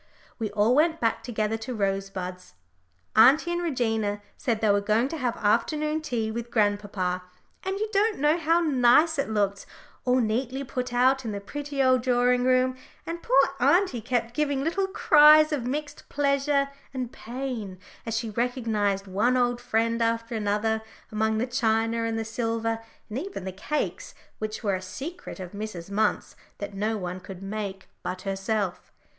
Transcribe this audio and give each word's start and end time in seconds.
We 0.39 0.49
all 0.53 0.73
went 0.73 0.99
back 0.99 1.21
together 1.21 1.57
to 1.57 1.75
Rosebuds. 1.75 2.55
Auntie 3.15 3.51
and 3.51 3.61
Regina 3.61 4.19
said 4.35 4.59
they 4.59 4.71
were 4.71 4.81
going 4.81 5.07
to 5.09 5.17
have 5.17 5.37
afternoon 5.37 6.01
tea 6.01 6.31
with 6.31 6.49
grandpapa, 6.49 7.21
and 7.61 7.77
you 7.77 7.87
don't 7.93 8.17
know 8.17 8.35
how 8.39 8.61
nice 8.61 9.19
it 9.19 9.29
looked, 9.29 9.67
all 10.03 10.15
neatly 10.19 10.63
put 10.63 10.91
out 10.91 11.23
in 11.23 11.33
the 11.33 11.39
pretty 11.39 11.83
old 11.83 12.01
drawing 12.01 12.43
room, 12.45 12.77
and 13.05 13.21
poor 13.21 13.49
auntie 13.59 14.01
kept 14.01 14.33
giving 14.33 14.63
little 14.63 14.87
cries 14.87 15.51
of 15.53 15.67
mixed 15.67 16.09
pleasure 16.09 16.69
and 16.95 17.11
pain 17.11 17.77
as 18.03 18.17
she 18.17 18.31
recognised 18.31 19.05
one 19.05 19.37
old 19.37 19.61
friend 19.61 20.01
after 20.01 20.33
another 20.33 20.81
among 21.11 21.37
the 21.37 21.45
china 21.45 22.05
and 22.05 22.17
the 22.17 22.25
silver, 22.25 22.79
and 23.07 23.19
even 23.19 23.43
the 23.43 23.51
cakes, 23.51 24.15
which 24.39 24.63
were 24.63 24.73
a 24.73 24.81
secret 24.81 25.39
of 25.39 25.51
Mrs. 25.51 25.91
Munt's 25.91 26.35
that 26.57 26.73
no 26.73 26.97
one 26.97 27.19
could 27.19 27.43
make 27.43 27.87
but 28.01 28.23
herself. 28.23 28.91